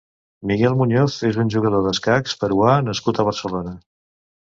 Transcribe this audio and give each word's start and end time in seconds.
Miguel 0.51 0.77
Muñoz 0.79 1.17
és 1.29 1.37
un 1.45 1.53
jugador 1.57 1.85
d'escacs 1.89 2.35
peruà 2.47 2.75
nascut 2.91 3.21
a 3.25 3.31
Barcelona. 3.33 3.79